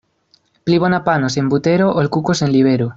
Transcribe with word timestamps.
Pli 0.69 0.79
bona 0.85 0.99
pano 1.11 1.29
sen 1.37 1.53
butero, 1.55 1.93
ol 2.03 2.13
kuko 2.17 2.39
sen 2.41 2.55
libero. 2.59 2.89